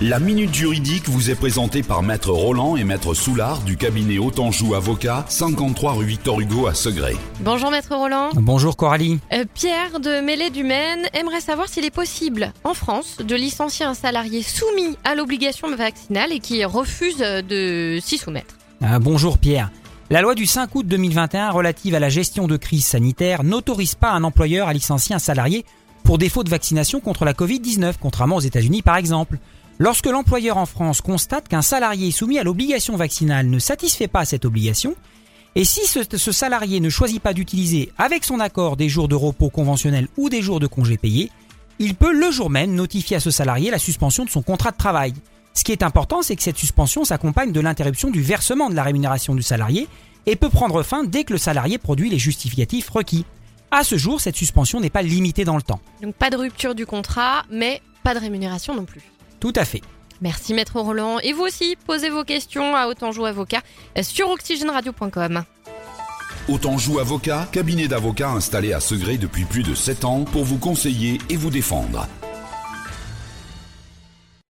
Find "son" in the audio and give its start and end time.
38.24-38.40, 44.30-44.42